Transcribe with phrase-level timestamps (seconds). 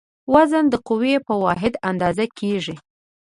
[0.33, 2.75] وزن د قوې په واحد اندازه کېږي.